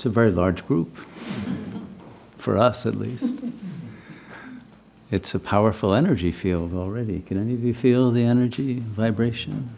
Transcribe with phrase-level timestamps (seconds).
[0.00, 0.96] It's a very large group,
[2.38, 3.36] for us at least.
[5.10, 7.20] It's a powerful energy field already.
[7.20, 9.76] Can any of you feel the energy, vibration?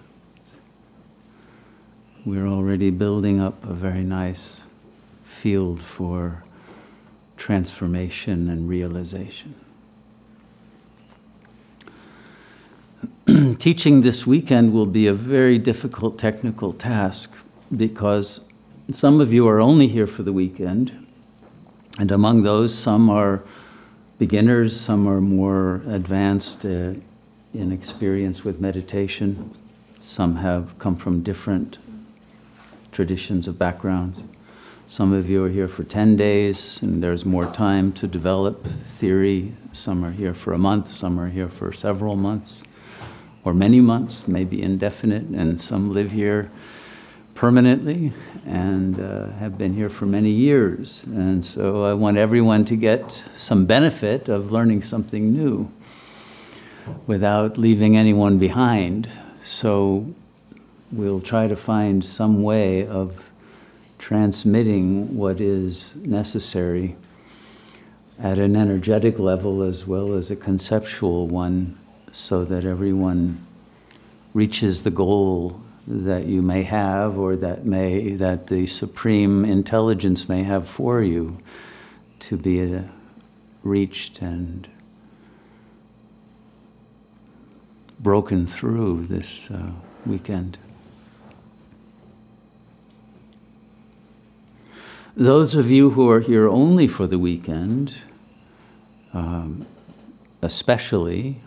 [2.24, 4.63] We're already building up a very nice
[5.24, 6.45] field for
[7.37, 9.57] transformation and realization.
[13.59, 17.34] Teaching this weekend will be a very difficult technical task
[17.77, 18.47] because
[18.91, 21.07] some of you are only here for the weekend,
[21.98, 23.45] and among those, some are
[24.19, 26.95] beginners, some are more advanced uh,
[27.55, 29.55] in experience with meditation,
[30.01, 31.79] some have come from different
[32.91, 34.23] traditions of backgrounds.
[34.88, 39.55] Some of you are here for 10 days, and there's more time to develop theory.
[39.73, 42.65] Some are here for a month, some are here for several months,
[43.45, 46.51] or many months, maybe indefinite, and some live here
[47.35, 48.13] permanently
[48.47, 51.03] and uh, have been here for many years.
[51.05, 55.71] And so I want everyone to get some benefit of learning something new
[57.07, 59.09] without leaving anyone behind.
[59.43, 60.13] So
[60.91, 63.24] we'll try to find some way of
[63.99, 66.96] transmitting what is necessary
[68.20, 71.78] at an energetic level as well as a conceptual one
[72.11, 73.44] so that everyone
[74.34, 80.42] reaches the goal that you may have or that may that the supreme intelligence may
[80.42, 81.39] have for you
[82.20, 82.83] to be uh,
[83.64, 84.69] reached and
[87.98, 89.70] broken through this uh,
[90.06, 90.58] weekend.
[95.17, 97.94] Those of you who are here only for the weekend,
[99.12, 99.67] um,
[100.41, 101.41] especially,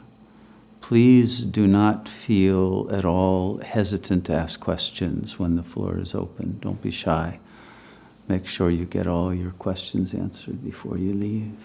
[0.88, 6.60] please do not feel at all hesitant to ask questions when the floor is open.
[6.62, 7.40] Don't be shy.
[8.28, 11.58] Make sure you get all your questions answered before you leave.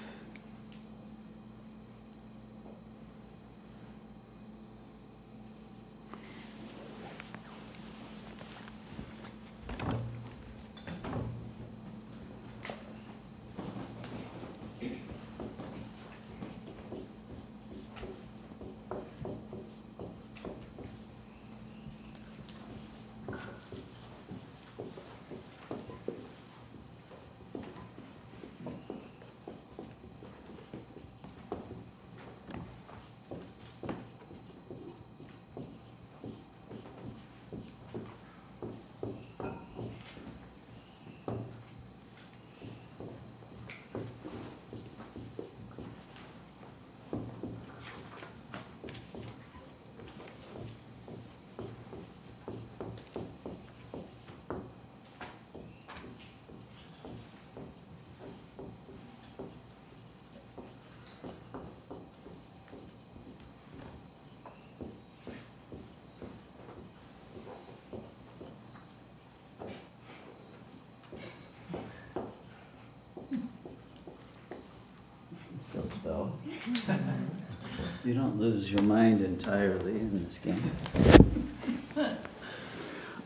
[78.04, 80.62] You don't lose your mind entirely in this game.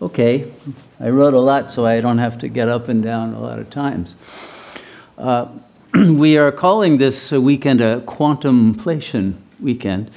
[0.03, 0.53] Okay,
[1.01, 3.59] I wrote a lot so I don't have to get up and down a lot
[3.59, 4.17] of times.
[5.17, 5.49] Uh,
[5.95, 10.11] we are calling this weekend a quantumplation weekend.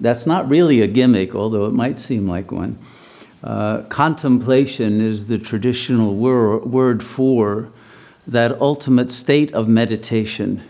[0.00, 2.78] That's not really a gimmick, although it might seem like one.
[3.42, 7.68] Uh, contemplation is the traditional wor- word for
[8.26, 10.62] that ultimate state of meditation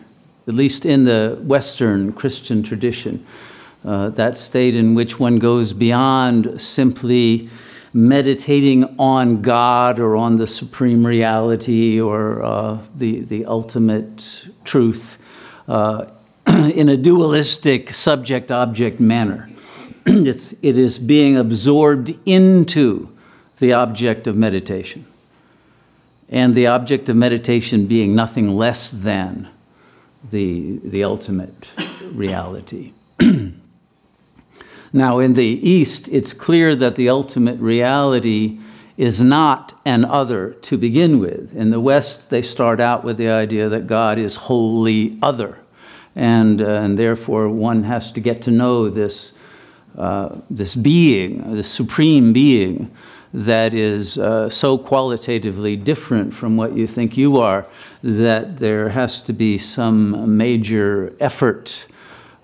[0.46, 3.24] at least in the Western Christian tradition,
[3.84, 7.48] uh, that state in which one goes beyond simply
[7.92, 15.18] meditating on God or on the supreme reality or uh, the, the ultimate truth
[15.68, 16.06] uh,
[16.46, 19.48] in a dualistic subject object manner.
[20.06, 23.08] it's, it is being absorbed into
[23.60, 25.06] the object of meditation.
[26.28, 29.48] And the object of meditation being nothing less than
[30.30, 31.68] the, the ultimate
[32.12, 32.92] reality.
[34.92, 38.58] now, in the East, it's clear that the ultimate reality
[38.96, 41.54] is not an other to begin with.
[41.54, 45.58] In the West, they start out with the idea that God is wholly other,
[46.14, 49.32] and, uh, and therefore one has to get to know this,
[49.98, 52.90] uh, this being, this supreme being
[53.34, 57.66] that is uh, so qualitatively different from what you think you are
[58.04, 61.86] that there has to be some major effort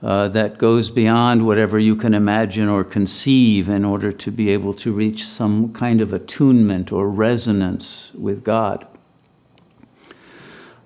[0.02, 4.74] uh, that goes beyond whatever you can imagine or conceive in order to be able
[4.74, 8.84] to reach some kind of attunement or resonance with God.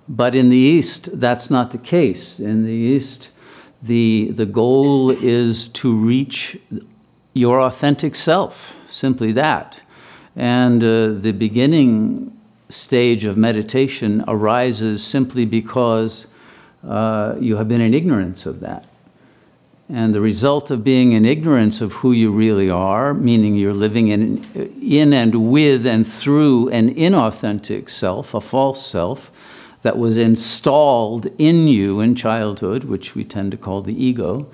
[0.07, 2.39] But in the East, that's not the case.
[2.39, 3.29] In the East,
[3.81, 6.59] the, the goal is to reach
[7.33, 9.81] your authentic self, simply that.
[10.35, 12.37] And uh, the beginning
[12.69, 16.27] stage of meditation arises simply because
[16.87, 18.85] uh, you have been in ignorance of that.
[19.87, 24.07] And the result of being in ignorance of who you really are, meaning you're living
[24.07, 24.43] in,
[24.81, 29.31] in and with and through an inauthentic self, a false self,
[29.83, 34.47] that was installed in you in childhood, which we tend to call the ego,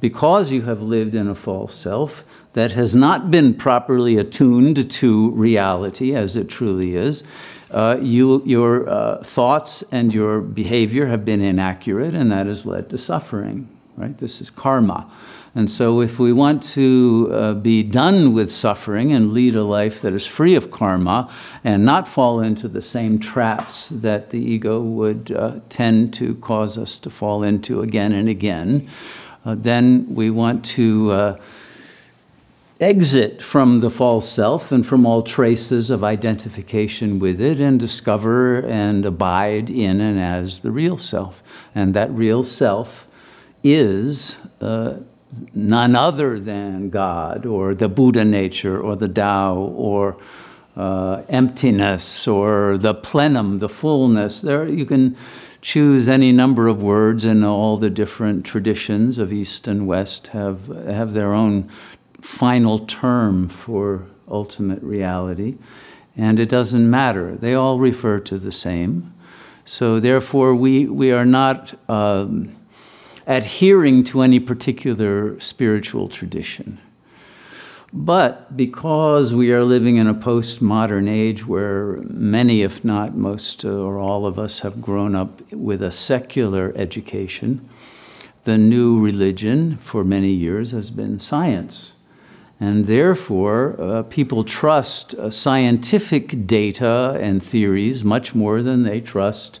[0.00, 5.30] because you have lived in a false self that has not been properly attuned to
[5.30, 7.22] reality as it truly is,
[7.70, 12.90] uh, you, your uh, thoughts and your behavior have been inaccurate, and that has led
[12.90, 14.16] to suffering right?
[14.18, 15.10] This is karma.
[15.56, 20.00] And so, if we want to uh, be done with suffering and lead a life
[20.02, 24.80] that is free of karma and not fall into the same traps that the ego
[24.80, 28.88] would uh, tend to cause us to fall into again and again,
[29.44, 31.40] uh, then we want to uh,
[32.80, 38.60] exit from the false self and from all traces of identification with it and discover
[38.66, 41.42] and abide in and as the real self.
[41.74, 43.06] And that real self
[43.62, 44.98] is uh,
[45.54, 50.16] none other than God or the Buddha nature or the Tao or
[50.76, 54.40] uh, emptiness or the plenum, the fullness.
[54.40, 55.16] There you can
[55.60, 60.66] choose any number of words, and all the different traditions of East and West have
[60.66, 61.70] have their own
[62.24, 65.56] final term for ultimate reality,
[66.16, 67.36] and it doesn't matter.
[67.36, 69.12] They all refer to the same.
[69.64, 71.74] So therefore, we we are not.
[71.88, 72.56] Um,
[73.26, 76.78] adhering to any particular spiritual tradition.
[77.92, 83.98] But because we are living in a postmodern age where many, if not most or
[83.98, 87.68] all of us, have grown up with a secular education,
[88.42, 91.92] the new religion for many years has been science.
[92.64, 99.60] And therefore, uh, people trust uh, scientific data and theories much more than they trust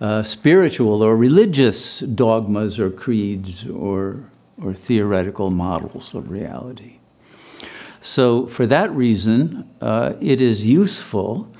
[0.00, 4.20] uh, spiritual or religious dogmas or creeds or,
[4.62, 6.98] or theoretical models of reality.
[8.00, 11.52] So, for that reason, uh, it is useful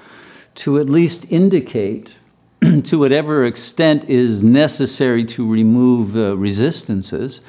[0.63, 2.19] to at least indicate,
[2.85, 7.41] to whatever extent is necessary to remove uh, resistances,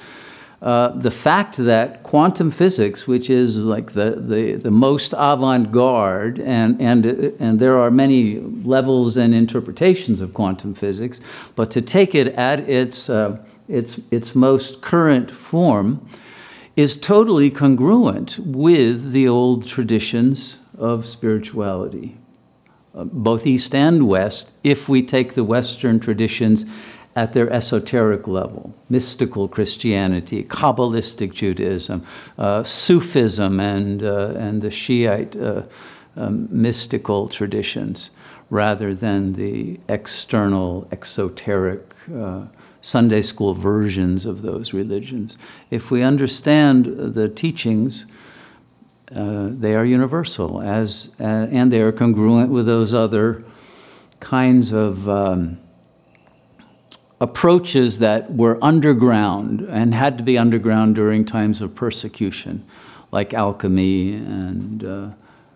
[0.65, 6.39] uh, the fact that quantum physics, which is like the, the, the most avant garde,
[6.39, 11.21] and, and, and there are many levels and interpretations of quantum physics,
[11.55, 13.37] but to take it at its, uh,
[13.69, 16.03] its, its most current form
[16.75, 22.17] is totally congruent with the old traditions of spirituality,
[22.95, 26.65] uh, both East and West, if we take the Western traditions
[27.15, 32.05] at their esoteric level mystical Christianity, Kabbalistic Judaism,
[32.37, 35.63] uh, Sufism, and, uh, and the Shiite uh,
[36.17, 38.11] um, mystical traditions,
[38.49, 41.81] rather than the external, exoteric
[42.15, 42.45] uh,
[42.81, 45.37] Sunday school versions of those religions.
[45.71, 48.05] If we understand the teachings,
[49.15, 53.43] uh, they are universal as, uh, and they are congruent with those other
[54.19, 55.07] kinds of.
[55.07, 55.59] Um,
[57.21, 62.65] approaches that were underground and had to be underground during times of persecution,
[63.11, 65.09] like alchemy and uh,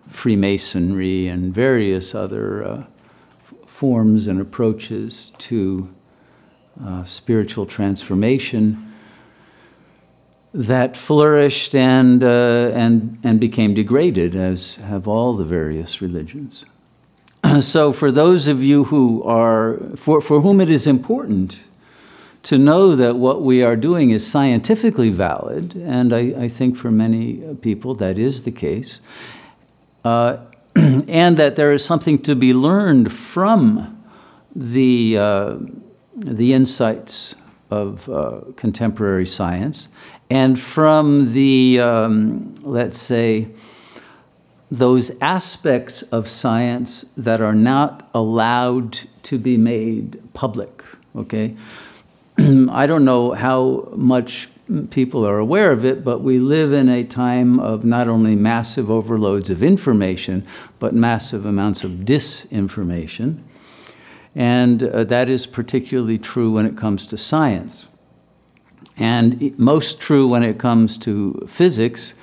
[0.10, 2.84] Freemasonry and various other uh,
[3.66, 5.90] forms and approaches to
[6.84, 8.86] uh, spiritual transformation
[10.54, 16.66] that flourished and, uh, and, and became degraded, as have all the various religions.
[17.60, 21.60] so for those of you who are, for, for whom it is important
[22.44, 26.90] to know that what we are doing is scientifically valid, and I, I think for
[26.90, 29.02] many people that is the case,
[30.06, 30.38] uh,
[30.76, 34.04] and that there is something to be learned from
[34.56, 35.58] the, uh,
[36.16, 37.36] the insights
[37.70, 39.90] of uh, contemporary science
[40.30, 43.48] and from the, um, let's say,
[44.72, 50.84] those aspects of science that are not allowed to be made public.
[51.16, 51.56] Okay,
[52.38, 54.48] I don't know how much
[54.92, 58.92] people are aware of it, but we live in a time of not only massive
[58.92, 60.46] overloads of information,
[60.78, 63.40] but massive amounts of disinformation.
[64.36, 67.88] And uh, that is particularly true when it comes to science.
[68.98, 72.14] And most true when it comes to physics,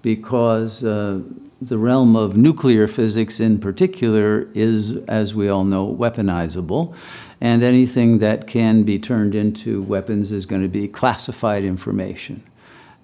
[0.00, 1.20] because uh,
[1.66, 6.94] the realm of nuclear physics in particular is, as we all know, weaponizable.
[7.40, 12.42] And anything that can be turned into weapons is going to be classified information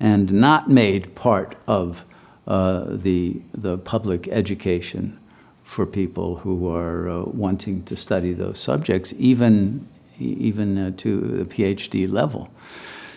[0.00, 2.04] and not made part of
[2.46, 5.18] uh, the, the public education
[5.62, 9.86] for people who are uh, wanting to study those subjects, even,
[10.18, 12.50] even uh, to the PhD level.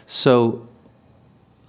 [0.06, 0.68] So,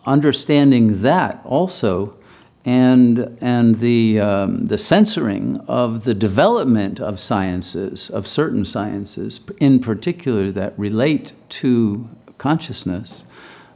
[0.04, 2.18] understanding that also
[2.64, 9.80] and, and the, um, the censoring of the development of sciences, of certain sciences, in
[9.80, 13.24] particular that relate to consciousness,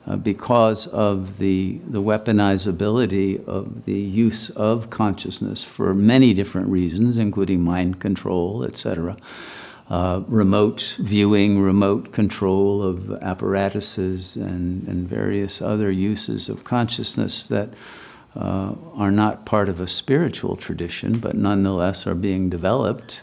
[0.07, 7.19] uh, because of the, the weaponizability of the use of consciousness for many different reasons,
[7.19, 9.17] including mind control, etc.
[9.91, 17.69] Uh, remote viewing, remote control of apparatuses, and, and various other uses of consciousness that
[18.37, 23.23] uh, are not part of a spiritual tradition, but nonetheless are being developed,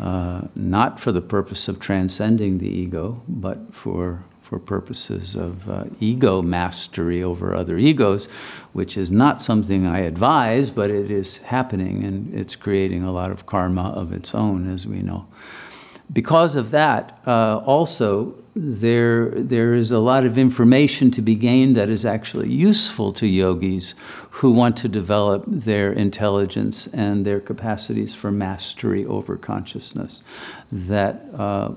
[0.00, 5.84] uh, not for the purpose of transcending the ego, but for, for purposes of uh,
[6.00, 8.26] ego mastery over other egos,
[8.72, 13.30] which is not something I advise, but it is happening and it's creating a lot
[13.30, 15.26] of karma of its own, as we know.
[16.12, 21.76] Because of that, uh, also, there, there is a lot of information to be gained
[21.76, 23.94] that is actually useful to yogis
[24.30, 30.22] who want to develop their intelligence and their capacities for mastery over consciousness.
[30.70, 31.72] That uh,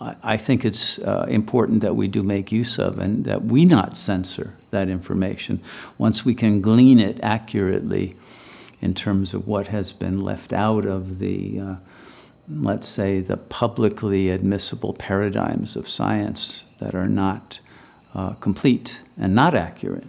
[0.00, 3.96] I think it's uh, important that we do make use of and that we not
[3.96, 5.60] censor that information
[5.96, 8.14] once we can glean it accurately
[8.80, 11.74] in terms of what has been left out of the uh,
[12.50, 17.60] let's say, the publicly admissible paradigms of science that are not
[18.14, 20.06] uh, complete and not accurate.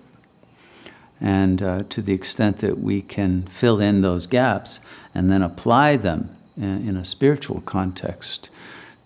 [1.22, 4.80] And uh, to the extent that we can fill in those gaps
[5.14, 8.50] and then apply them in, in a spiritual context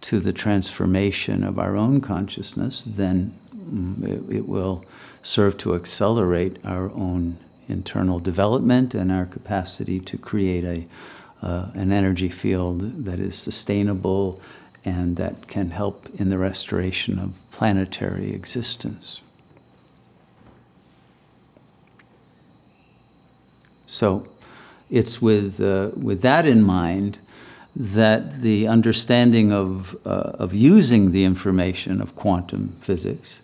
[0.02, 4.86] to the transformation of our own consciousness, then mm, it, it will
[5.24, 7.38] serve to accelerate our own
[7.68, 10.86] internal development and our capacity to create a
[11.44, 14.40] uh, an energy field that is sustainable
[14.86, 19.22] and that can help in the restoration of planetary existence.
[23.86, 24.28] So
[24.90, 27.20] it's with, uh, with that in mind
[27.76, 33.42] that the understanding of, uh, of using the information of quantum physics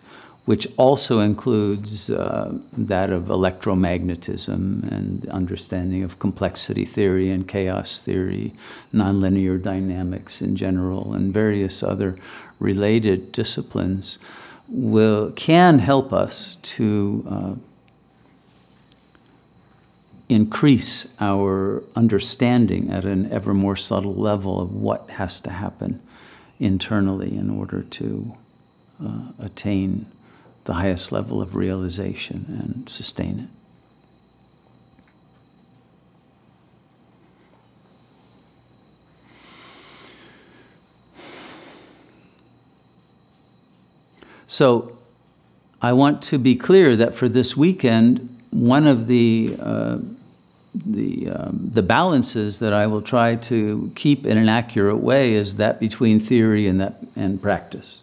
[0.50, 8.52] which also includes uh, that of electromagnetism and understanding of complexity theory and chaos theory,
[8.92, 12.16] nonlinear dynamics in general, and various other
[12.58, 14.18] related disciplines,
[14.66, 17.54] will, can help us to uh,
[20.28, 26.00] increase our understanding at an ever more subtle level of what has to happen
[26.58, 28.36] internally in order to
[29.00, 30.06] uh, attain
[30.70, 33.48] the highest level of realization and sustain it.
[44.46, 44.96] So,
[45.82, 49.98] I want to be clear that for this weekend, one of the uh,
[50.72, 55.56] the um, the balances that I will try to keep in an accurate way is
[55.56, 57.99] that between theory and that and practice.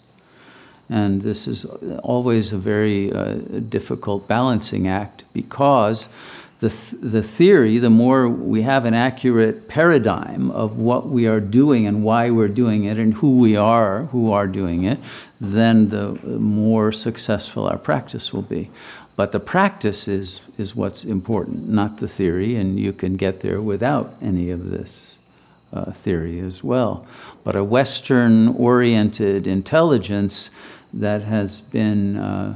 [0.90, 1.66] And this is
[2.04, 3.36] always a very uh,
[3.70, 6.10] difficult balancing act because
[6.60, 11.40] the, th- the theory, the more we have an accurate paradigm of what we are
[11.40, 14.98] doing and why we're doing it and who we are who are doing it,
[15.40, 18.72] then the more successful our practice will be.
[19.16, 23.62] But the practice is, is what's important, not the theory, and you can get there
[23.62, 25.16] without any of this
[25.74, 27.06] uh, theory as well.
[27.44, 30.50] But a Western oriented intelligence
[30.94, 32.56] that has been uh,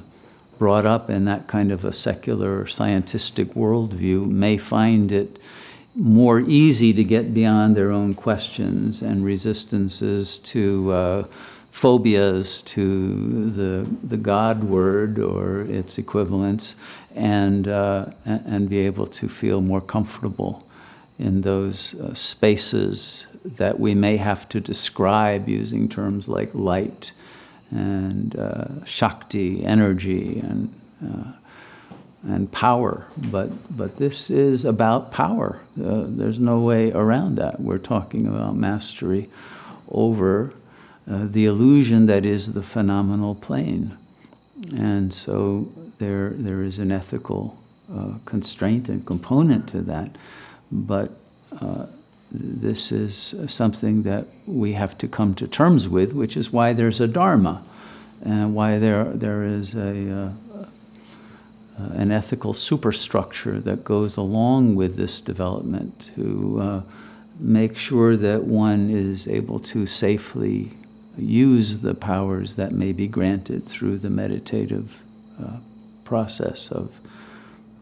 [0.57, 5.39] brought up in that kind of a secular scientistic worldview may find it
[5.95, 11.23] more easy to get beyond their own questions and resistances to uh,
[11.71, 16.75] phobias to the, the God word or its equivalents
[17.15, 20.65] and, uh, and be able to feel more comfortable
[21.17, 27.11] in those uh, spaces that we may have to describe using terms like light
[27.71, 30.73] and uh, Shakti, energy, and,
[31.03, 31.31] uh,
[32.23, 33.07] and power.
[33.17, 35.61] But, but this is about power.
[35.81, 37.59] Uh, there's no way around that.
[37.59, 39.29] We're talking about mastery
[39.89, 40.53] over
[41.09, 43.97] uh, the illusion that is the phenomenal plane.
[44.75, 47.57] And so there, there is an ethical
[47.93, 50.15] uh, constraint and component to that.
[50.71, 51.11] But
[51.59, 51.87] uh,
[52.31, 57.01] this is something that we have to come to terms with, which is why there's
[57.01, 57.63] a dharma,
[58.23, 60.65] and why there there is a uh,
[61.93, 66.81] an ethical superstructure that goes along with this development to uh,
[67.39, 70.71] make sure that one is able to safely
[71.17, 75.01] use the powers that may be granted through the meditative
[75.43, 75.57] uh,
[76.05, 76.91] process of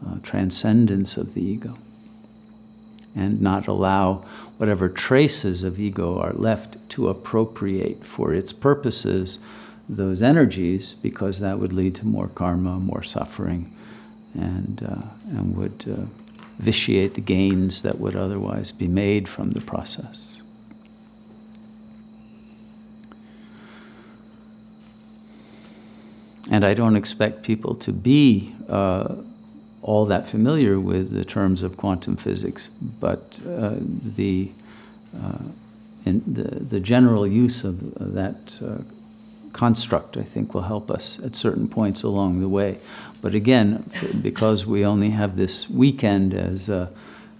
[0.06, 1.76] uh, transcendence of the ego
[3.14, 4.24] and not allow
[4.56, 9.38] whatever traces of ego are left to appropriate for its purposes
[9.88, 13.74] those energies because that would lead to more karma, more suffering,
[14.34, 16.04] and, uh, and would uh,
[16.58, 20.42] vitiate the gains that would otherwise be made from the process.
[26.50, 29.16] And I don't expect people to be uh,
[29.82, 32.68] all that familiar with the terms of quantum physics,
[33.00, 34.50] but uh, the,
[35.16, 35.38] uh,
[36.04, 38.82] the, the, general use of, of that uh,
[39.52, 42.78] construct, I think, will help us at certain points along the way.
[43.22, 43.90] But again,
[44.22, 46.90] because we only have this weekend as, a,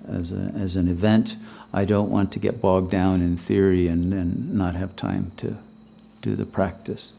[0.09, 1.37] as, a, as an event,
[1.73, 5.57] I don't want to get bogged down in theory and, and not have time to
[6.21, 7.13] do the practice.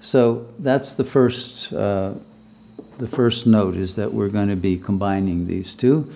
[0.00, 2.14] So that's the first, uh,
[2.98, 6.12] the first note is that we're going to be combining these two.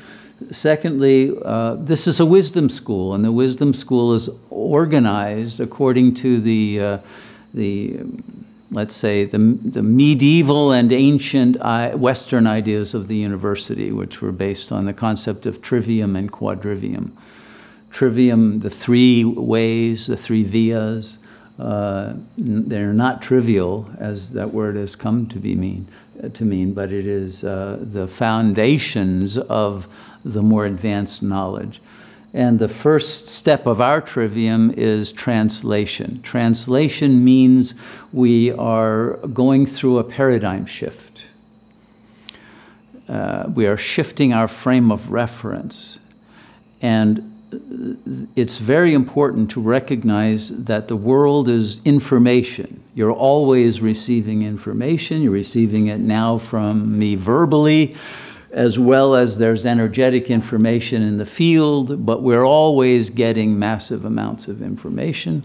[0.51, 6.41] Secondly, uh, this is a wisdom school, and the wisdom school is organized according to
[6.41, 6.99] the, uh,
[7.55, 8.01] the
[8.73, 11.57] let's say, the, the medieval and ancient
[11.97, 17.13] Western ideas of the university, which were based on the concept of trivium and quadrivium.
[17.91, 21.19] Trivium, the three ways, the three vias,
[21.59, 25.87] uh, they're not trivial, as that word has come to be mean
[26.35, 29.89] to mean, but it is uh, the foundations of
[30.25, 31.81] the more advanced knowledge.
[32.35, 36.23] And the first step of our trivium is translation.
[36.23, 37.75] Translation means
[38.13, 41.25] we are going through a paradigm shift.
[43.09, 45.99] Uh, we are shifting our frame of reference.
[46.81, 47.29] And
[48.35, 52.82] it's very important to recognize that the world is information.
[52.95, 55.23] You're always receiving information.
[55.23, 57.97] You're receiving it now from me verbally
[58.53, 64.47] as well as there's energetic information in the field, but we're always getting massive amounts
[64.47, 65.43] of information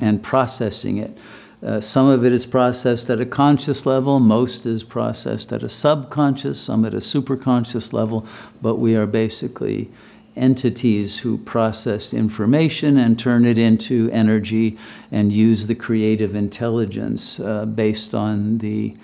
[0.00, 1.16] and processing it.
[1.62, 5.68] Uh, some of it is processed at a conscious level, most is processed at a
[5.68, 8.26] subconscious, some at a superconscious level,
[8.62, 9.90] but we are basically
[10.36, 14.78] entities who process information and turn it into energy
[15.10, 18.94] and use the creative intelligence uh, based on the,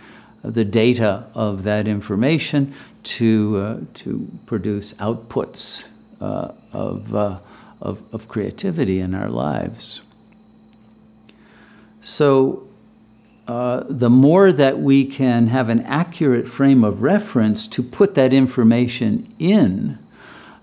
[0.42, 5.88] the data of that information to, uh, to produce outputs
[6.20, 7.38] uh, of, uh,
[7.80, 10.02] of, of, creativity in our lives.
[12.00, 12.68] So,
[13.48, 18.32] uh, the more that we can have an accurate frame of reference to put that
[18.32, 19.98] information in,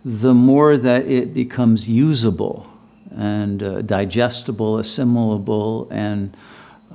[0.03, 2.67] the more that it becomes usable
[3.15, 6.35] and uh, digestible, assimilable, and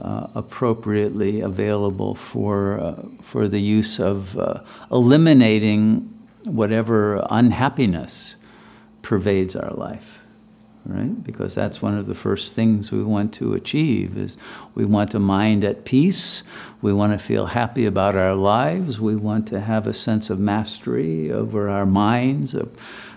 [0.01, 6.01] uh, appropriately available for, uh, for the use of uh, eliminating
[6.45, 8.37] whatever unhappiness
[9.03, 10.24] pervades our life
[10.87, 14.37] right because that's one of the first things we want to achieve is
[14.75, 16.43] we want a mind at peace
[16.83, 20.39] we want to feel happy about our lives we want to have a sense of
[20.39, 22.69] mastery over our minds a,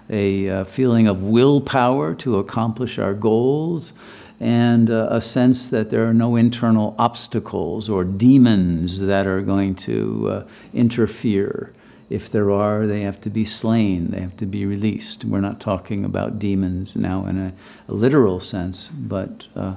[0.09, 3.93] a, a feeling of willpower to accomplish our goals
[4.39, 9.73] and uh, a sense that there are no internal obstacles or demons that are going
[9.73, 11.73] to uh, interfere.
[12.09, 15.25] If there are, they have to be slain, they have to be released.
[15.25, 17.53] We're not talking about demons now in a,
[17.89, 19.75] a literal sense, but uh,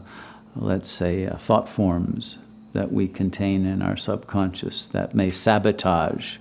[0.55, 2.39] let's say uh, thought forms
[2.73, 6.39] that we contain in our subconscious that may sabotage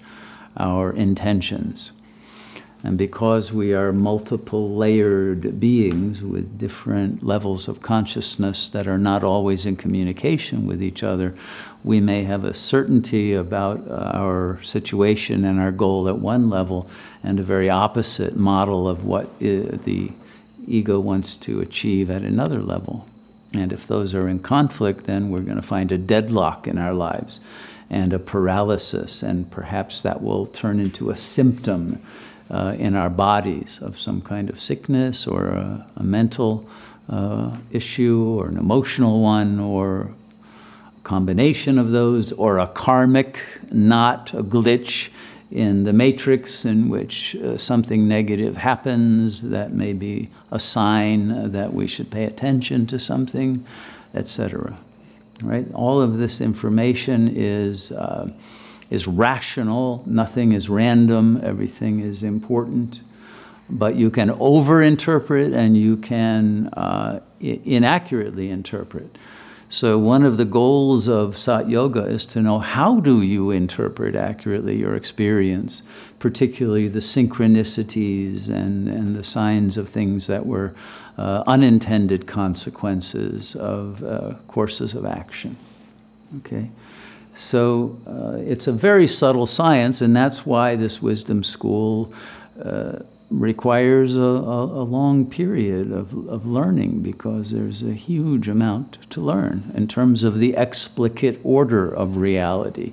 [0.58, 1.91] our intentions.
[2.82, 9.23] And because we are multiple layered beings with different levels of consciousness that are not
[9.23, 11.36] always in communication with each other,
[11.84, 16.89] we may have a certainty about uh, our situation and our goal at one level
[17.24, 20.12] and a very opposite model of what uh, the
[20.68, 23.08] ego wants to achieve at another level.
[23.54, 26.94] And if those are in conflict, then we're going to find a deadlock in our
[26.94, 27.39] lives
[27.89, 32.00] and a paralysis, and perhaps that will turn into a symptom
[32.52, 36.70] uh, in our bodies of some kind of sickness or a, a mental
[37.10, 40.13] uh, issue or an emotional one or
[41.03, 43.39] combination of those or a karmic
[43.71, 45.09] knot, a glitch
[45.51, 51.73] in the matrix in which uh, something negative happens that may be a sign that
[51.73, 53.65] we should pay attention to something,
[54.13, 54.77] etc.
[55.41, 55.65] Right?
[55.73, 58.31] All of this information is, uh,
[58.91, 63.01] is rational, nothing is random, everything is important.
[63.71, 69.15] But you can overinterpret and you can uh, inaccurately interpret.
[69.71, 74.15] So one of the goals of Sat Yoga is to know how do you interpret
[74.15, 75.84] accurately your experience,
[76.17, 80.73] particularly the synchronicities and, and the signs of things that were
[81.19, 85.55] uh, unintended consequences of uh, courses of action.
[86.39, 86.71] Okay?
[87.36, 92.12] So uh, it's a very subtle science, and that's why this wisdom school
[92.60, 92.99] uh,
[93.30, 99.22] requires a, a, a, long period of, of learning because there's a huge amount to
[99.22, 102.92] learn in terms of the explicate order of reality,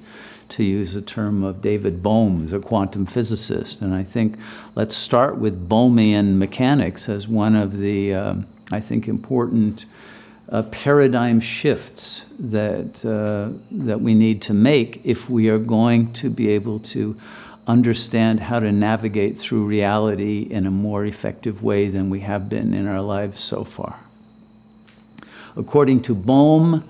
[0.50, 3.80] to use the term of David Bohm, a quantum physicist.
[3.80, 4.36] And I think
[4.74, 9.86] let's start with Bohmian mechanics as one of the, um, I think, important
[10.50, 16.30] uh, paradigm shifts that, uh, that we need to make if we are going to
[16.30, 17.16] be able to
[17.66, 22.72] understand how to navigate through reality in a more effective way than we have been
[22.72, 23.98] in our lives so far.
[25.56, 26.84] According to Bohm,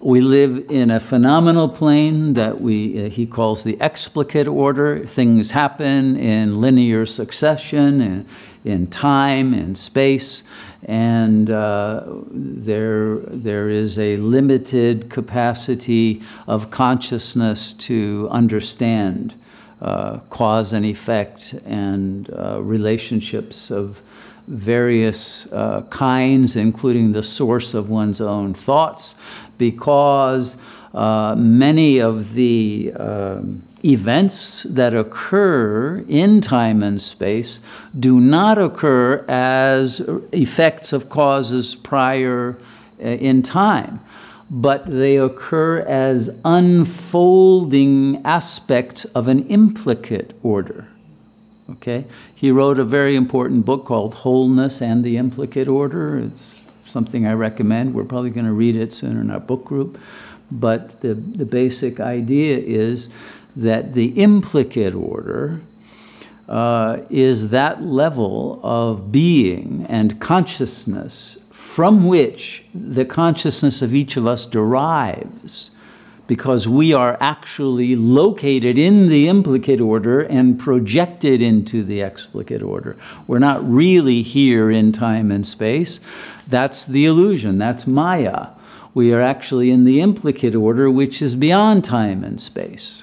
[0.00, 5.04] we live in a phenomenal plane that we, uh, he calls the explicate order.
[5.04, 8.26] Things happen in linear succession, in,
[8.64, 10.42] in time, in space,
[10.84, 19.34] and uh, there, there is a limited capacity of consciousness to understand
[19.84, 24.00] uh, cause and effect and uh, relationships of
[24.48, 29.14] various uh, kinds, including the source of one's own thoughts,
[29.58, 30.56] because
[30.94, 37.60] uh, many of the um, events that occur in time and space
[38.00, 40.00] do not occur as
[40.32, 42.56] effects of causes prior
[43.00, 44.00] uh, in time
[44.50, 50.86] but they occur as unfolding aspects of an implicate order.
[51.70, 52.04] Okay?
[52.34, 56.18] He wrote a very important book called Wholeness and the Implicate Order.
[56.18, 57.94] It's something I recommend.
[57.94, 59.98] We're probably going to read it soon in our book group.
[60.50, 63.08] But the, the basic idea is
[63.56, 65.60] that the implicate order
[66.48, 71.38] uh, is that level of being and consciousness
[71.74, 75.72] from which the consciousness of each of us derives
[76.28, 82.96] because we are actually located in the implicate order and projected into the explicate order.
[83.26, 85.98] We're not really here in time and space.
[86.46, 88.50] That's the illusion, that's Maya.
[88.94, 93.02] We are actually in the implicate order, which is beyond time and space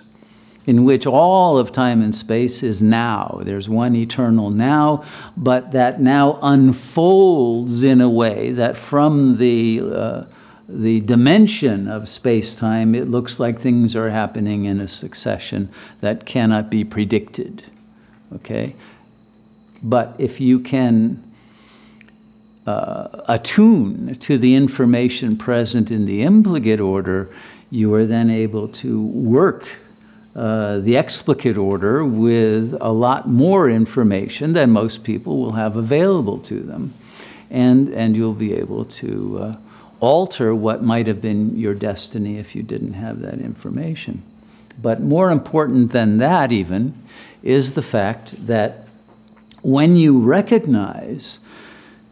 [0.65, 3.39] in which all of time and space is now.
[3.43, 5.04] There's one eternal now,
[5.36, 10.24] but that now unfolds in a way that from the, uh,
[10.69, 15.69] the dimension of space time, it looks like things are happening in a succession
[16.00, 17.63] that cannot be predicted.
[18.36, 18.76] Okay?
[19.82, 21.24] But if you can
[22.67, 27.34] uh, attune to the information present in the implicate order,
[27.71, 29.67] you are then able to work
[30.36, 36.39] uh, the explicate order with a lot more information than most people will have available
[36.39, 36.94] to them.
[37.50, 39.56] And, and you'll be able to uh,
[40.00, 44.24] alter what might have been your destiny if you didn't have that information.
[44.82, 46.94] But more important than that, even,
[47.44, 48.88] is the fact that
[49.62, 51.39] when you recognize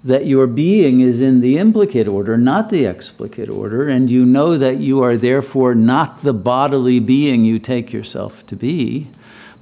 [0.04, 4.58] that your being is in the implicate order, not the explicate order, and you know
[4.58, 9.08] that you are therefore not the bodily being you take yourself to be,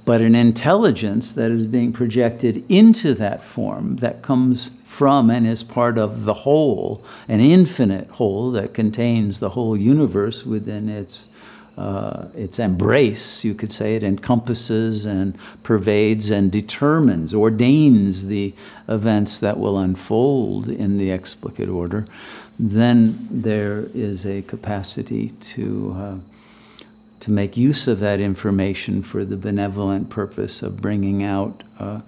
[0.04, 5.62] but an intelligence that is being projected into that form that comes from and is
[5.62, 11.28] part of the whole, an infinite whole that contains the whole universe within its
[11.78, 18.52] uh, its embrace, you could say, it encompasses and pervades and determines, ordains the
[18.88, 22.04] events that will unfold in the explicate order,
[22.58, 26.84] then there is a capacity to, uh,
[27.20, 32.00] to make use of that information for the benevolent purpose of bringing out uh,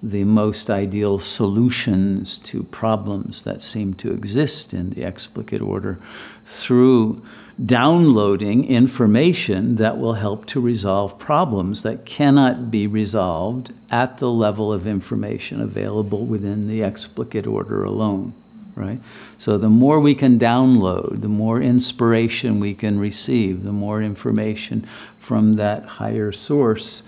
[0.00, 5.98] the most ideal solutions to problems that seem to exist in the explicate order
[6.46, 7.20] through
[7.64, 14.72] downloading information that will help to resolve problems that cannot be resolved at the level
[14.72, 18.32] of information available within the explicate order alone
[18.74, 19.00] right?
[19.38, 24.86] So the more we can download the more inspiration we can receive the more information
[25.18, 27.02] from that higher source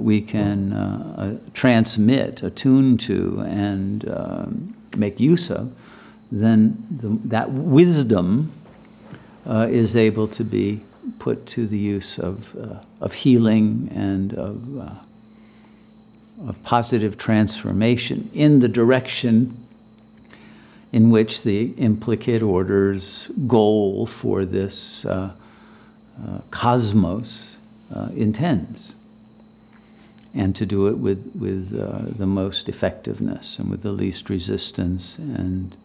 [0.00, 5.72] we can uh, uh, transmit, attune to, and um, make use of,
[6.32, 8.52] then the, that wisdom
[9.46, 10.80] uh, is able to be
[11.18, 18.60] put to the use of, uh, of healing and of, uh, of positive transformation in
[18.60, 19.56] the direction
[20.92, 25.30] in which the implicate order's goal for this uh,
[26.26, 27.56] uh, cosmos
[27.94, 28.94] uh, intends.
[30.34, 31.70] And to do it with, with
[32.16, 35.76] the most effectiveness and with the least resistance and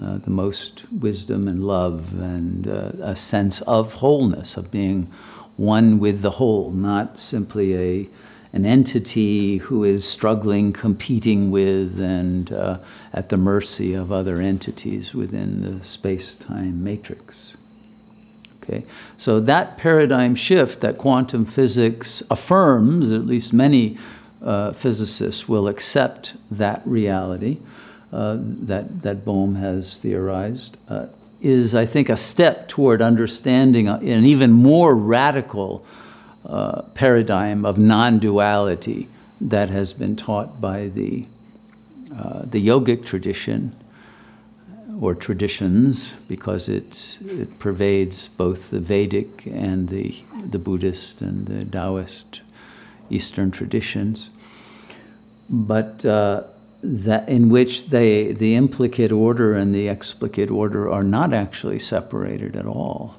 [0.00, 5.10] uh, the most wisdom and love and uh, a sense of wholeness, of being
[5.56, 8.08] one with the whole, not simply a,
[8.52, 12.78] an entity who is struggling, competing with, and uh,
[13.12, 17.56] at the mercy of other entities within the space time matrix.
[18.62, 18.84] Okay?
[19.16, 23.96] So, that paradigm shift that quantum physics affirms, at least many
[24.42, 27.58] uh, physicists will accept that reality
[28.14, 31.06] uh, that, that Bohm has theorized, uh,
[31.40, 35.84] is, I think, a step toward understanding an even more radical
[36.46, 39.08] uh, paradigm of non duality
[39.40, 41.26] that has been taught by the,
[42.16, 43.74] uh, the yogic tradition
[45.00, 50.14] or traditions because it, it pervades both the Vedic and the,
[50.50, 52.42] the Buddhist and the Taoist
[53.10, 54.30] Eastern traditions.
[55.50, 56.44] But uh,
[56.86, 62.56] that in which they, the implicate order and the explicate order are not actually separated
[62.56, 63.16] at all,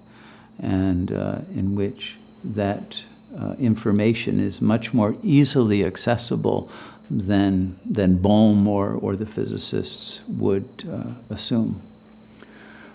[0.60, 3.02] and uh, in which that
[3.40, 6.70] uh, information is much more easily accessible
[7.10, 11.82] than, than Bohm or, or the physicists would uh, assume.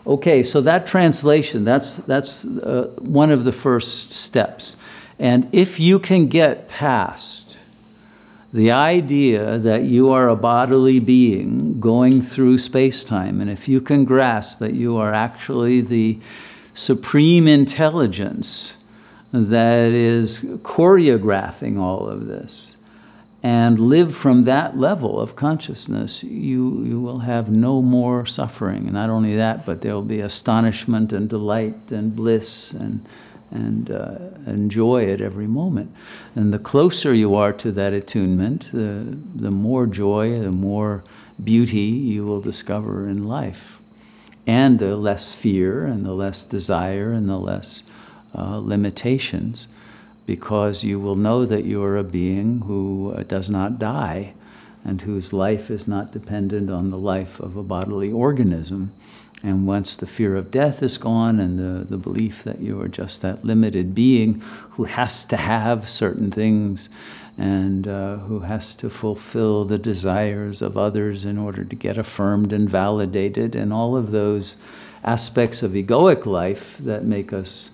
[0.06, 4.76] Okay, so that translation, that's, that's uh, one of the first steps.
[5.18, 7.49] And if you can get past
[8.52, 13.80] the idea that you are a bodily being going through space time, and if you
[13.80, 16.18] can grasp that you are actually the
[16.74, 18.76] supreme intelligence
[19.32, 22.76] that is choreographing all of this,
[23.42, 28.84] and live from that level of consciousness, you, you will have no more suffering.
[28.84, 33.06] And not only that, but there will be astonishment and delight and bliss and
[33.50, 35.92] and uh, enjoy it every moment.
[36.34, 41.02] And the closer you are to that attunement, the, the more joy, the more
[41.42, 43.78] beauty you will discover in life.
[44.46, 47.82] And the less fear, and the less desire, and the less
[48.34, 49.68] uh, limitations,
[50.26, 54.32] because you will know that you are a being who uh, does not die
[54.84, 58.92] and whose life is not dependent on the life of a bodily organism
[59.42, 62.88] and once the fear of death is gone and the, the belief that you are
[62.88, 64.40] just that limited being
[64.72, 66.88] who has to have certain things
[67.38, 72.53] and uh, who has to fulfill the desires of others in order to get affirmed
[72.53, 74.59] and validated, and all of those
[75.05, 77.70] aspects of egoic life that make us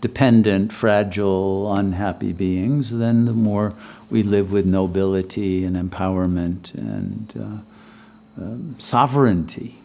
[0.00, 3.72] dependent, fragile, unhappy beings, then the more
[4.10, 9.78] we live with nobility and empowerment and uh, um, sovereignty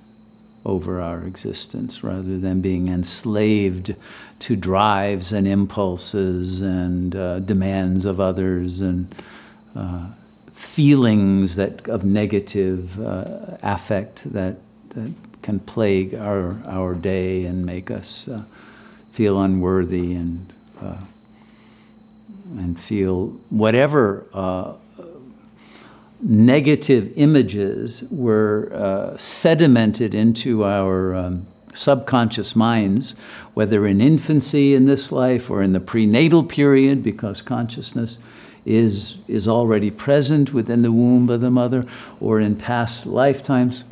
[0.66, 3.96] over our existence rather than being enslaved
[4.40, 9.14] to drives and impulses and uh, demands of others and
[9.76, 10.08] uh,
[10.54, 14.58] feelings that of negative uh, affect that,
[14.90, 18.44] that can plague our, our day and make us uh,
[19.12, 20.98] feel unworthy and uh,
[22.58, 24.74] and feel whatever uh,
[26.22, 33.16] negative images were uh, sedimented into our um, subconscious minds,
[33.54, 38.20] whether in infancy in this life or in the prenatal period, because consciousness
[38.66, 41.86] is, is already present within the womb of the mother,
[42.20, 43.84] or in past lifetimes,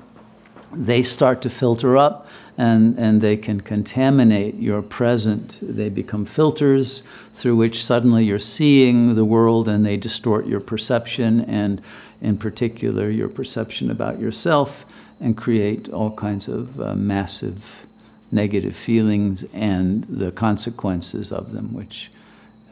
[0.72, 5.58] they start to filter up and, and they can contaminate your present.
[5.62, 7.02] They become filters
[7.34, 11.82] through which suddenly you're seeing the world and they distort your perception and
[12.22, 14.86] in particular your perception about yourself,
[15.20, 17.86] and create all kinds of uh, massive
[18.32, 22.12] negative feelings and the consequences of them, which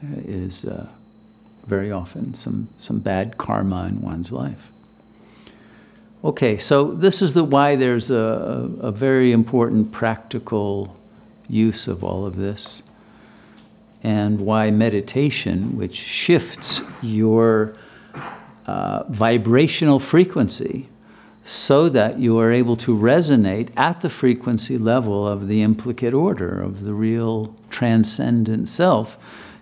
[0.04, 0.88] uh, is uh,
[1.66, 4.72] very often some, some bad karma in one's life.
[6.24, 10.96] Okay, so this is the why there's a, a very important practical
[11.50, 12.84] use of all of this,
[14.04, 17.76] and why meditation, which shifts your
[18.68, 20.88] uh, vibrational frequency
[21.44, 26.62] so that you are able to resonate at the frequency level of the implicate order
[26.62, 29.18] of the real transcendent self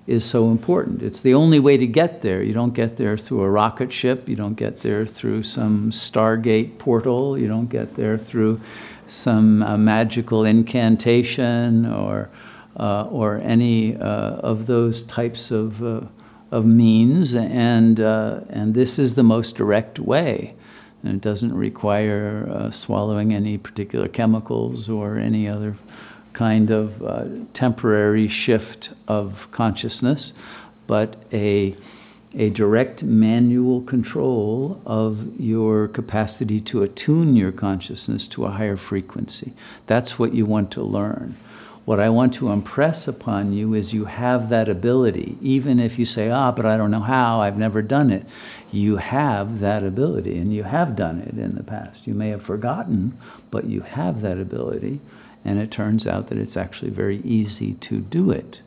[0.08, 1.02] is so important.
[1.02, 2.44] It's the only way to get there.
[2.44, 6.78] You don't get there through a rocket ship, you don't get there through some Stargate
[6.78, 8.62] portal, you don't get there through
[9.08, 12.30] some uh, magical incantation or,
[12.78, 16.02] uh, or any uh, of those types of, uh,
[16.52, 17.36] of means.
[17.36, 20.56] And, uh, and this is the most direct way.
[21.04, 25.76] And it doesn't require uh, swallowing any particular chemicals or any other
[26.34, 30.34] kind of uh, temporary shift of consciousness,
[30.86, 31.74] but a,
[32.34, 39.54] a direct manual control of your capacity to attune your consciousness to a higher frequency.
[39.88, 41.38] That's what you want to learn.
[41.86, 45.38] What I want to impress upon you is you have that ability.
[45.40, 48.26] Even if you say, ah, but I don't know how, I've never done it.
[48.72, 52.08] You have that ability, and you have done it in the past.
[52.08, 53.18] You may have forgotten,
[53.52, 55.00] but you have that ability,
[55.46, 58.62] and it turns out that it's actually very easy to do it.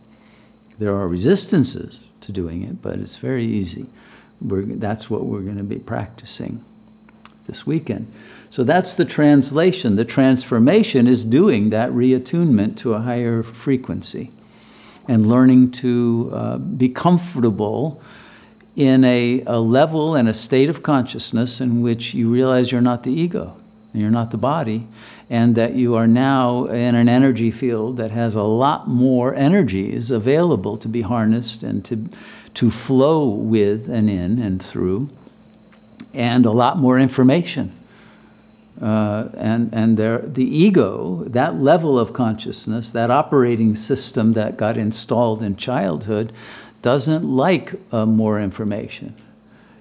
[0.79, 3.87] There are resistances to doing it, but it's very easy.
[4.41, 6.65] We're, that's what we're going to be practicing
[7.47, 8.13] this weekend.
[8.51, 9.97] So that's the translation.
[9.97, 14.31] The transformation is doing that reattunement to a higher frequency
[15.07, 18.03] and learning to uh, be comfortable
[18.77, 23.03] in a, a level and a state of consciousness in which you realize you're not
[23.03, 23.57] the ego,
[23.93, 24.87] and you're not the body,
[25.29, 30.11] and that you are now in an energy field that has a lot more energies
[30.11, 32.09] available to be harnessed and to,
[32.55, 35.09] to flow with and in and through,
[36.15, 37.78] and a lot more information
[38.81, 44.77] uh, and and there, the ego, that level of consciousness, that operating system that got
[44.77, 46.33] installed in childhood,
[46.83, 49.15] doesn't like uh, more information.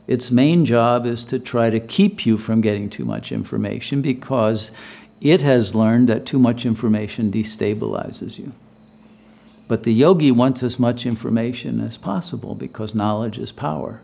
[0.08, 4.72] Its main job is to try to keep you from getting too much information because
[5.20, 8.54] it has learned that too much information destabilizes you.
[9.68, 14.02] But the yogi wants as much information as possible because knowledge is power.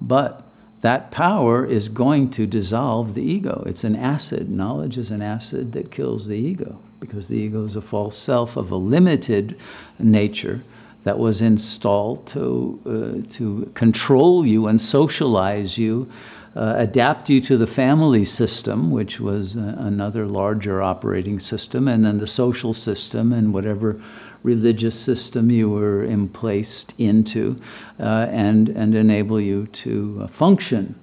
[0.00, 0.42] But
[0.80, 3.64] that power is going to dissolve the ego.
[3.66, 4.48] It's an acid.
[4.48, 8.56] Knowledge is an acid that kills the ego because the ego is a false self
[8.56, 9.58] of a limited
[9.98, 10.62] nature
[11.04, 12.80] that was installed to,
[13.26, 16.10] uh, to control you and socialize you,
[16.56, 22.04] uh, adapt you to the family system, which was uh, another larger operating system, and
[22.04, 24.00] then the social system and whatever
[24.42, 27.56] religious system you were emplaced into
[27.98, 30.94] uh, and, and enable you to uh, function,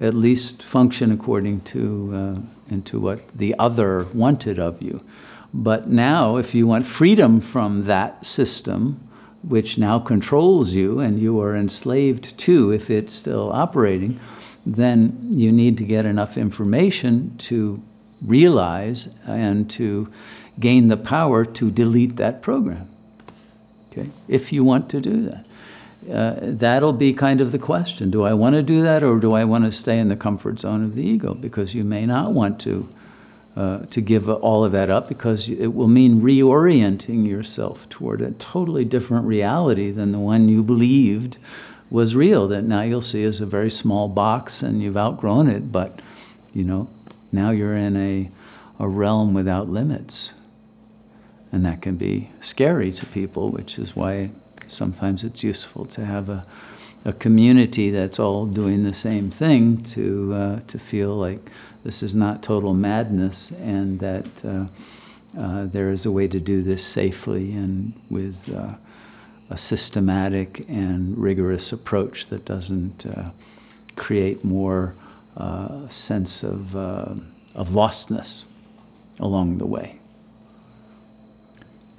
[0.00, 5.02] at least function according to, uh, into what the other wanted of you.
[5.54, 9.08] But now, if you want freedom from that system,
[9.42, 14.18] which now controls you and you are enslaved to if it's still operating,
[14.64, 17.82] then you need to get enough information to
[18.24, 20.10] realize and to
[20.58, 22.88] gain the power to delete that program.
[23.90, 24.10] Okay?
[24.28, 25.46] If you want to do that.
[26.10, 28.10] Uh, that'll be kind of the question.
[28.10, 30.58] Do I want to do that or do I want to stay in the comfort
[30.58, 31.34] zone of the ego?
[31.34, 32.88] Because you may not want to,
[33.56, 38.32] uh, to give all of that up because it will mean reorienting yourself toward a
[38.32, 41.38] totally different reality than the one you believed
[41.88, 45.70] was real, that now you'll see is a very small box and you've outgrown it,
[45.70, 46.00] but
[46.54, 46.88] you know,
[47.30, 48.30] now you're in a,
[48.80, 50.34] a realm without limits.
[51.52, 54.30] And that can be scary to people, which is why
[54.66, 56.44] sometimes it's useful to have a,
[57.04, 61.38] a community that's all doing the same thing to, uh, to feel like
[61.84, 64.66] this is not total madness and that uh,
[65.38, 68.74] uh, there is a way to do this safely and with uh,
[69.50, 73.30] a systematic and rigorous approach that doesn't uh,
[73.96, 74.94] create more
[75.36, 78.44] uh, sense of, of lostness
[79.18, 79.98] along the way.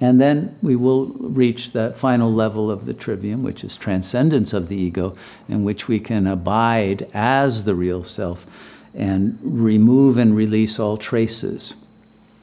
[0.00, 4.68] And then we will reach that final level of the trivium, which is transcendence of
[4.68, 5.16] the ego,
[5.48, 8.46] in which we can abide as the real self
[8.94, 11.74] and remove and release all traces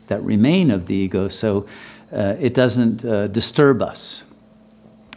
[0.07, 1.65] that remain of the ego so
[2.11, 4.25] uh, it doesn't uh, disturb us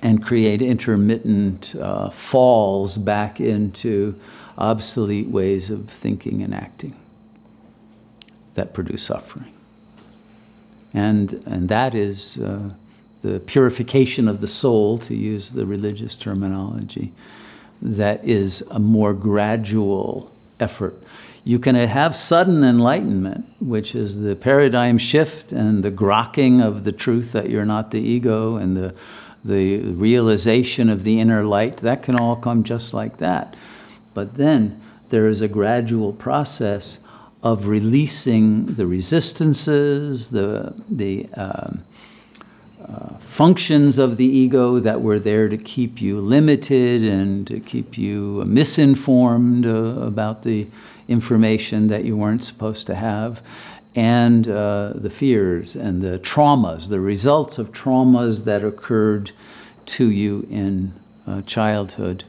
[0.02, 4.14] and create intermittent uh, falls back into
[4.58, 6.94] obsolete ways of thinking and acting
[8.54, 9.53] that produce suffering.
[10.94, 12.70] And, and that is uh,
[13.22, 17.12] the purification of the soul, to use the religious terminology,
[17.82, 20.30] that is a more gradual
[20.60, 20.94] effort.
[21.42, 26.92] You can have sudden enlightenment, which is the paradigm shift and the grokking of the
[26.92, 28.94] truth that you're not the ego and the,
[29.44, 31.78] the realization of the inner light.
[31.78, 33.56] That can all come just like that.
[34.14, 34.80] But then
[35.10, 37.00] there is a gradual process
[37.44, 41.84] of releasing the resistances, the, the um,
[42.82, 47.98] uh, functions of the ego that were there to keep you limited and to keep
[47.98, 49.70] you misinformed uh,
[50.00, 50.66] about the
[51.06, 53.42] information that you weren't supposed to have,
[53.94, 59.32] and uh, the fears and the traumas, the results of traumas that occurred
[59.84, 60.94] to you in
[61.26, 62.24] uh, childhood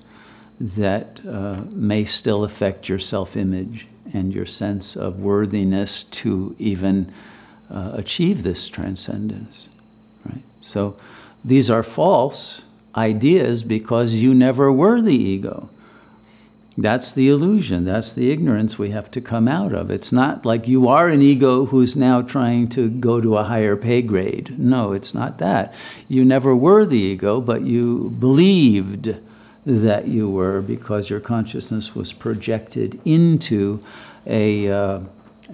[0.60, 7.12] that uh, may still affect your self image and your sense of worthiness to even
[7.70, 9.70] uh, achieve this transcendence.
[10.26, 10.44] Right?
[10.62, 10.98] So
[11.44, 12.64] these are false
[12.96, 15.70] ideas because you never were the ego.
[16.78, 17.86] That's the illusion.
[17.86, 19.90] That's the ignorance we have to come out of.
[19.90, 23.78] It's not like you are an ego who's now trying to go to a higher
[23.78, 24.60] pay grade.
[24.60, 25.74] No, it's not that.
[26.10, 29.16] You never were the ego, but you believed
[29.66, 33.84] that you were because your consciousness was projected into
[34.28, 35.00] a, uh,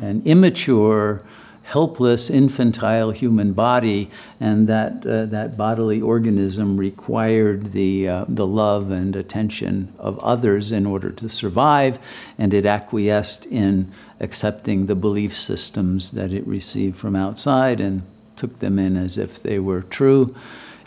[0.01, 1.23] an immature,
[1.63, 4.09] helpless, infantile human body,
[4.41, 10.73] and that, uh, that bodily organism required the, uh, the love and attention of others
[10.73, 11.97] in order to survive,
[12.37, 13.89] and it acquiesced in
[14.19, 18.01] accepting the belief systems that it received from outside and
[18.35, 20.35] took them in as if they were true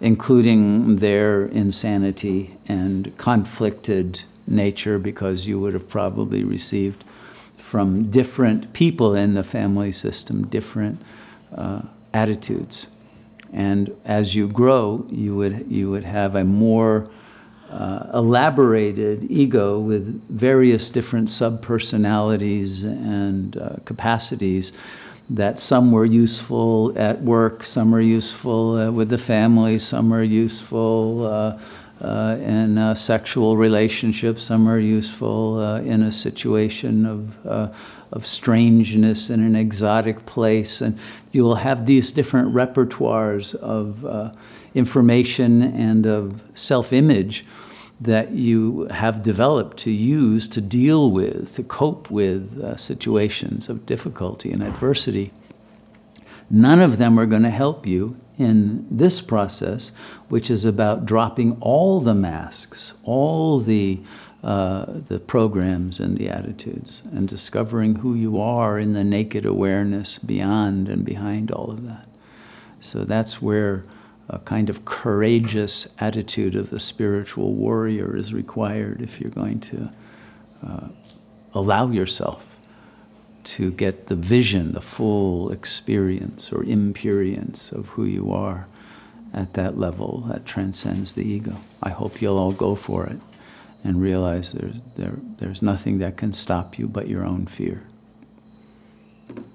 [0.04, 7.02] including their insanity and conflicted nature, because you would have probably received
[7.56, 11.00] from different people in the family system different
[11.56, 11.80] uh,
[12.12, 12.86] attitudes.
[13.50, 17.08] And as you grow, you would, you would have a more
[17.70, 24.74] uh, elaborated ego with various different subpersonalities and uh, capacities
[25.30, 30.22] that some were useful at work, some are useful uh, with the family, some are
[30.22, 31.58] useful uh,
[32.00, 37.46] uh, in uh, sexual relationships, some are useful uh, in a situation of,
[38.12, 40.82] of strangeness in an exotic place.
[40.82, 40.98] And
[41.32, 44.36] you will have these different repertoires of
[44.74, 47.44] information and of self image
[48.00, 53.86] that you have developed to use to deal with, to cope with uh, situations of
[53.86, 55.32] difficulty and adversity.
[56.50, 59.92] None of them are going to help you in this process,
[60.28, 64.00] which is about dropping all the masks, all the,
[64.42, 70.18] uh, the programs and the attitudes, and discovering who you are in the naked awareness
[70.18, 72.08] beyond and behind all of that.
[72.80, 73.84] So that's where
[74.28, 79.90] a kind of courageous attitude of the spiritual warrior is required if you're going to
[80.66, 80.88] uh,
[81.52, 82.46] allow yourself
[83.44, 88.66] to get the vision, the full experience or imperience of who you are
[89.34, 91.56] at that level that transcends the ego.
[91.82, 93.18] I hope you'll all go for it
[93.82, 97.82] and realize there's, there, there's nothing that can stop you but your own fear.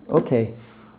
[0.10, 0.54] Okay.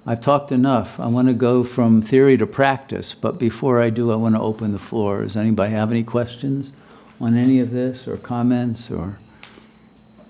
[0.07, 0.99] I've talked enough.
[0.99, 4.41] I want to go from theory to practice, but before I do, I want to
[4.41, 5.23] open the floor.
[5.23, 6.73] Does anybody have any questions
[7.21, 9.19] on any of this, or comments, or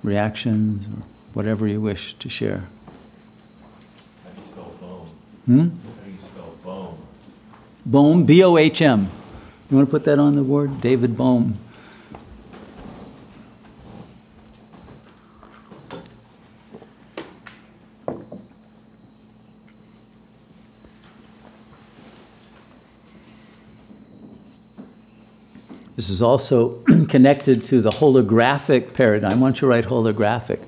[0.02, 1.04] reactions, or
[1.34, 2.64] whatever you wish to share?
[4.24, 5.06] How do you spell Bohm?
[5.46, 5.58] Hmm?
[5.60, 5.66] How
[6.04, 6.98] do you spell Bohm?
[7.86, 9.08] Bohm, B O H M.
[9.70, 10.80] You want to put that on the board?
[10.80, 11.56] David Bohm.
[26.00, 29.38] This is also connected to the holographic paradigm.
[29.38, 30.58] Why don't you write holographic?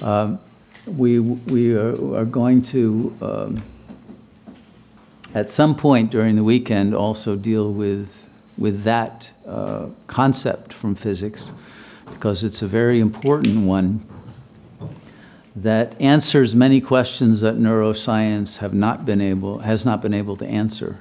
[0.00, 0.38] Um,
[0.86, 3.62] we we are, are going to, um,
[5.34, 8.28] at some point during the weekend, also deal with,
[8.58, 11.52] with that uh, concept from physics,
[12.12, 14.06] because it's a very important one
[15.56, 20.46] that answers many questions that neuroscience have not been able, has not been able to
[20.46, 21.00] answer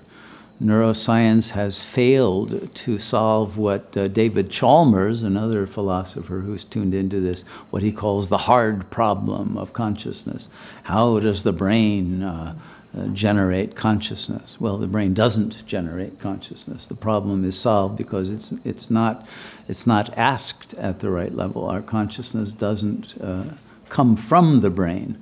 [0.61, 7.43] neuroscience has failed to solve what uh, David Chalmers, another philosopher who's tuned into this,
[7.71, 10.47] what he calls the hard problem of consciousness.
[10.83, 12.55] How does the brain uh,
[12.97, 14.59] uh, generate consciousness?
[14.59, 16.85] Well, the brain doesn't generate consciousness.
[16.85, 19.27] The problem is solved because it's, it's, not,
[19.67, 21.65] it's not asked at the right level.
[21.65, 23.43] Our consciousness doesn't uh,
[23.89, 25.21] come from the brain.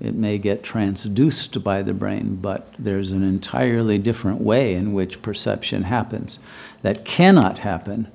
[0.00, 5.22] It may get transduced by the brain, but there's an entirely different way in which
[5.22, 6.38] perception happens
[6.82, 8.06] that cannot happen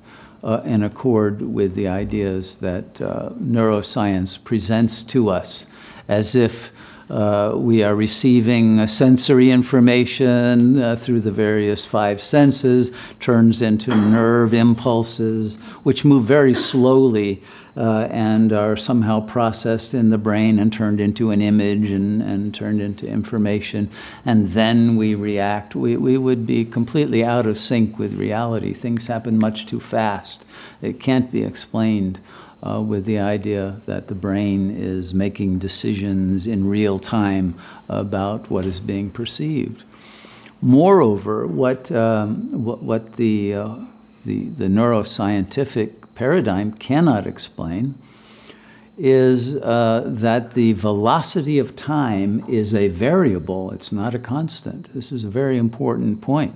[0.42, 5.66] uh, in accord with the ideas that uh, neuroscience presents to us
[6.08, 6.72] as if
[7.10, 14.54] Uh, we are receiving sensory information uh, through the various five senses, turns into nerve
[14.54, 17.42] impulses, which move very slowly
[17.76, 22.54] uh, and are somehow processed in the brain and turned into an image and, and
[22.54, 23.90] turned into information.
[24.24, 25.74] And then we react.
[25.74, 28.72] We, we would be completely out of sync with reality.
[28.72, 30.44] Things happen much too fast.
[30.80, 32.20] It can't be explained
[32.62, 37.54] uh, with the idea that the brain is making decisions in real time
[37.88, 39.84] about what is being perceived.
[40.62, 43.74] Moreover, what, um, what, what the, uh,
[44.24, 47.94] the, the neuroscientific paradigm cannot explain
[48.96, 54.92] is uh, that the velocity of time is a variable, it's not a constant.
[54.94, 56.54] This is a very important point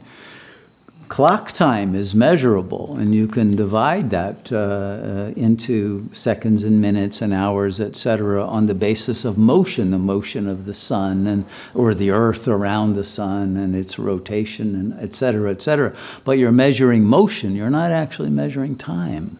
[1.09, 7.23] clock time is measurable, and you can divide that uh, uh, into seconds and minutes
[7.23, 11.45] and hours, et cetera, on the basis of motion, the motion of the sun and
[11.75, 15.95] or the earth around the sun and its rotation, and et cetera, et cetera.
[16.25, 19.39] But you're measuring motion, you're not actually measuring time.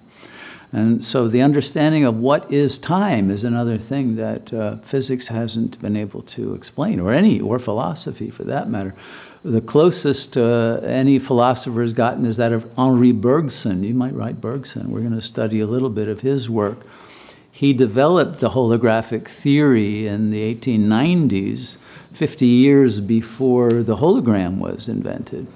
[0.71, 5.81] And so the understanding of what is time is another thing that uh, physics hasn't
[5.81, 8.95] been able to explain, or any, or philosophy for that matter
[9.45, 13.83] the closest uh, any philosopher has gotten is that of Henri Bergson.
[13.83, 14.91] You might write Bergson.
[14.91, 16.79] We're going to study a little bit of his work.
[17.51, 21.79] He developed the holographic theory in the 1890s,
[22.13, 25.47] 50 years before the hologram was invented.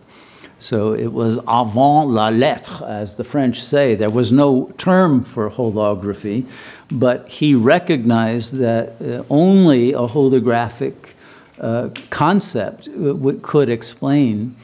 [0.62, 3.96] So it was avant la lettre, as the French say.
[3.96, 6.46] There was no term for holography,
[6.88, 10.94] but he recognized that uh, only a holographic
[11.60, 14.54] uh, concept w- could explain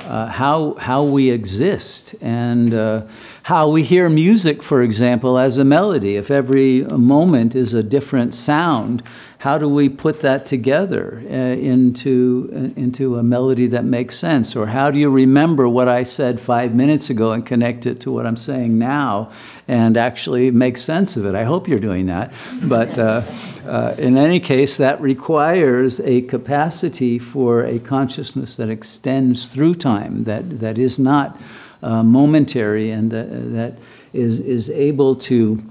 [0.00, 3.02] uh, how, how we exist and uh,
[3.42, 6.16] how we hear music, for example, as a melody.
[6.16, 9.02] If every moment is a different sound,
[9.38, 14.56] how do we put that together uh, into, uh, into a melody that makes sense?
[14.56, 18.10] Or how do you remember what I said five minutes ago and connect it to
[18.10, 19.30] what I'm saying now
[19.68, 21.36] and actually make sense of it?
[21.36, 22.32] I hope you're doing that.
[22.64, 23.22] But uh,
[23.64, 30.24] uh, in any case, that requires a capacity for a consciousness that extends through time,
[30.24, 31.40] that, that is not
[31.80, 33.78] uh, momentary and that, that
[34.12, 35.62] is, is able to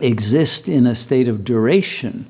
[0.00, 2.26] exist in a state of duration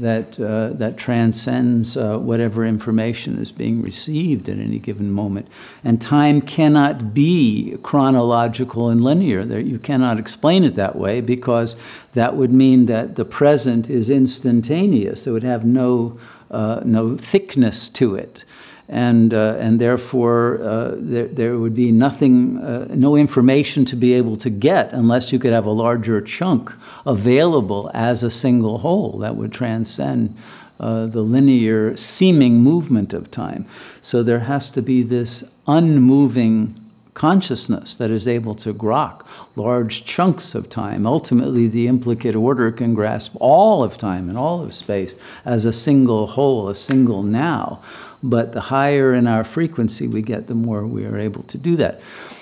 [0.00, 5.48] that, uh, that transcends uh, whatever information is being received at any given moment.
[5.84, 9.44] And time cannot be chronological and linear.
[9.44, 11.76] There, you cannot explain it that way because
[12.12, 15.26] that would mean that the present is instantaneous.
[15.26, 16.18] It would have no,
[16.50, 18.44] uh, no thickness to it
[18.88, 24.14] and, uh, and therefore uh, there, there would be nothing, uh, no information to be
[24.14, 26.72] able to get unless you could have a larger chunk
[27.04, 30.34] available as a single whole that would transcend
[30.80, 33.66] uh, the linear seeming movement of time.
[34.00, 36.74] So there has to be this unmoving
[37.14, 39.26] consciousness that is able to grok
[39.56, 41.04] large chunks of time.
[41.04, 45.72] Ultimately, the implicate order can grasp all of time and all of space as a
[45.72, 47.82] single whole, a single now
[48.22, 51.76] but the higher in our frequency we get, the more we are able to do
[51.76, 52.00] that.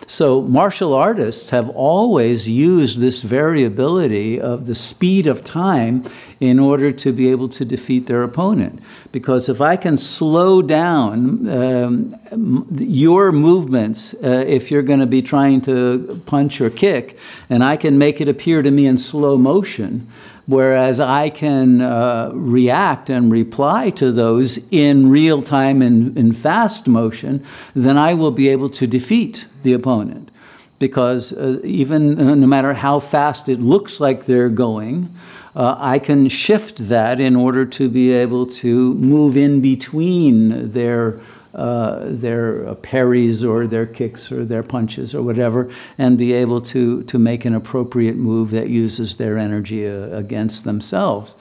[0.09, 6.05] So, martial artists have always used this variability of the speed of time
[6.39, 8.81] in order to be able to defeat their opponent.
[9.11, 15.23] Because if I can slow down um, your movements, uh, if you're going to be
[15.23, 17.19] trying to punch or kick,
[17.51, 20.09] and I can make it appear to me in slow motion,
[20.47, 26.87] whereas I can uh, react and reply to those in real time and in fast
[26.87, 27.45] motion,
[27.75, 30.31] then I will be able to defeat the opponent.
[30.79, 35.15] Because uh, even uh, no matter how fast it looks like they're going,
[35.57, 41.19] uh, I can shift that in order to be able to move in between their
[41.57, 47.03] uh, their parries or their kicks or their punches or whatever, and be able to,
[47.05, 51.37] to make an appropriate move that uses their energy uh, against themselves.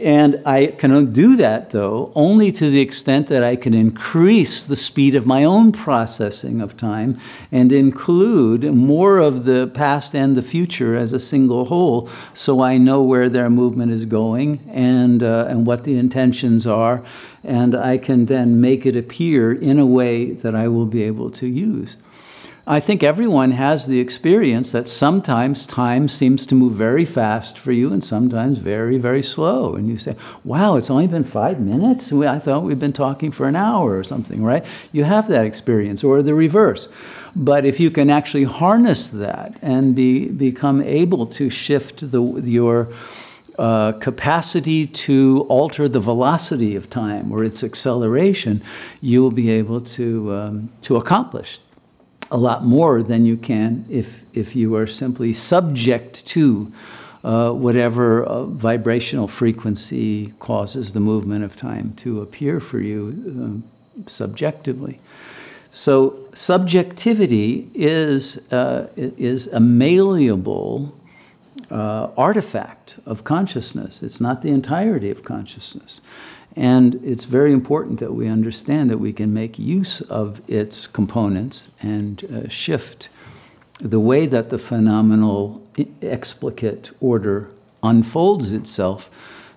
[0.00, 4.74] And I can do that, though, only to the extent that I can increase the
[4.74, 7.20] speed of my own processing of time
[7.52, 12.78] and include more of the past and the future as a single whole so I
[12.78, 17.02] know where their movement is going and, uh, and what the intentions are.
[17.44, 21.30] And I can then make it appear in a way that I will be able
[21.32, 21.98] to use.
[22.70, 27.72] I think everyone has the experience that sometimes time seems to move very fast for
[27.72, 29.74] you and sometimes very, very slow.
[29.74, 30.14] And you say,
[30.44, 32.12] wow, it's only been five minutes?
[32.12, 34.64] I thought we'd been talking for an hour or something, right?
[34.92, 36.86] You have that experience, or the reverse.
[37.34, 42.92] But if you can actually harness that and be, become able to shift the, your
[43.58, 48.62] uh, capacity to alter the velocity of time or its acceleration,
[49.00, 51.58] you will be able to, um, to accomplish
[52.30, 56.72] a lot more than you can if, if you are simply subject to
[57.22, 63.64] uh, whatever uh, vibrational frequency causes the movement of time to appear for you um,
[64.06, 64.98] subjectively.
[65.72, 70.94] So subjectivity is, uh, is a malleable
[71.70, 74.02] uh, artifact of consciousness.
[74.02, 76.00] It's not the entirety of consciousness.
[76.56, 81.70] And it's very important that we understand that we can make use of its components
[81.80, 83.08] and uh, shift
[83.78, 85.62] the way that the phenomenal
[86.02, 87.50] explicate order
[87.82, 89.10] unfolds itself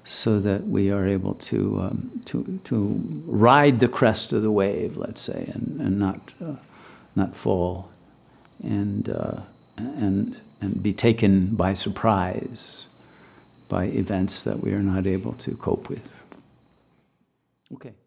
[0.06, 4.98] so that we are able to, um, to, to ride the crest of the wave,
[4.98, 6.56] let's say, and, and not, uh,
[7.16, 7.90] not fall
[8.64, 9.40] and, uh,
[9.78, 12.88] and, and be taken by surprise
[13.70, 16.23] by events that we are not able to cope with.
[17.74, 18.03] Okay.